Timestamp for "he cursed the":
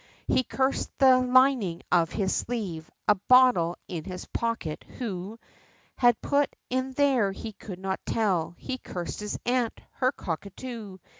0.25-1.19